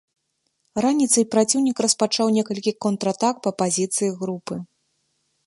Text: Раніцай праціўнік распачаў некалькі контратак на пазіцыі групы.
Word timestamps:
Раніцай 0.85 1.25
праціўнік 1.35 1.77
распачаў 1.87 2.33
некалькі 2.39 2.71
контратак 2.87 3.35
на 3.49 3.55
пазіцыі 3.61 4.09
групы. 4.25 4.55